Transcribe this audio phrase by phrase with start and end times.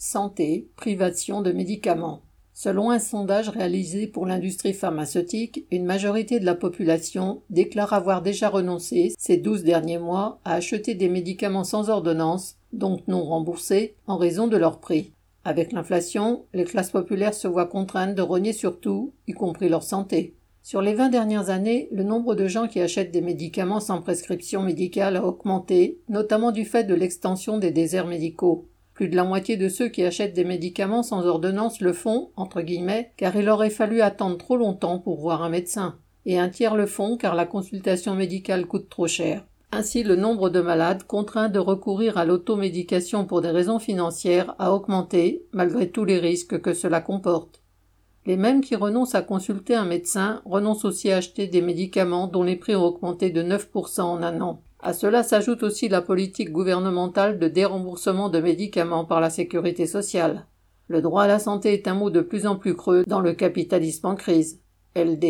[0.00, 2.22] santé, privation de médicaments.
[2.54, 8.48] Selon un sondage réalisé pour l'industrie pharmaceutique, une majorité de la population déclare avoir déjà
[8.48, 14.16] renoncé, ces douze derniers mois, à acheter des médicaments sans ordonnance, donc non remboursés, en
[14.16, 15.12] raison de leur prix.
[15.44, 19.82] Avec l'inflation, les classes populaires se voient contraintes de rogner sur tout, y compris leur
[19.82, 20.34] santé.
[20.62, 24.62] Sur les vingt dernières années, le nombre de gens qui achètent des médicaments sans prescription
[24.62, 28.66] médicale a augmenté, notamment du fait de l'extension des déserts médicaux.
[29.00, 32.60] Plus de la moitié de ceux qui achètent des médicaments sans ordonnance le font, entre
[32.60, 35.96] guillemets, car il aurait fallu attendre trop longtemps pour voir un médecin.
[36.26, 39.46] Et un tiers le font car la consultation médicale coûte trop cher.
[39.72, 44.74] Ainsi, le nombre de malades contraints de recourir à l'automédication pour des raisons financières a
[44.74, 47.62] augmenté, malgré tous les risques que cela comporte.
[48.26, 52.42] Les mêmes qui renoncent à consulter un médecin renoncent aussi à acheter des médicaments dont
[52.42, 54.62] les prix ont augmenté de 9% en un an.
[54.82, 60.46] À cela s'ajoute aussi la politique gouvernementale de déremboursement de médicaments par la sécurité sociale.
[60.88, 63.34] Le droit à la santé est un mot de plus en plus creux dans le
[63.34, 64.60] capitalisme en crise.
[64.96, 65.26] LD.